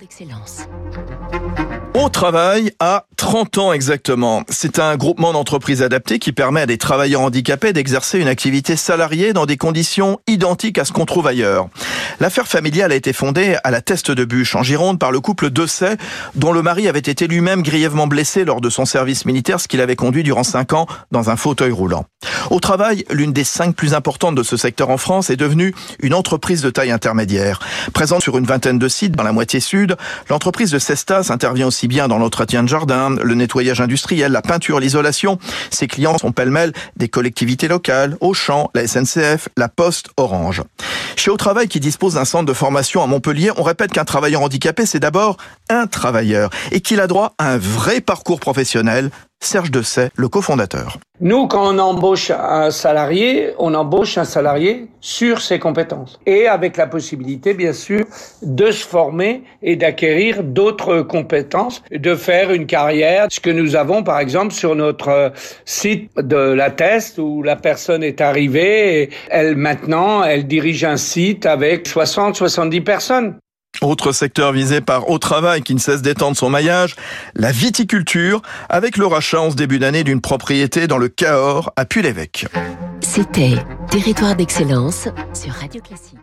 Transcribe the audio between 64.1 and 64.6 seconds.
exemple,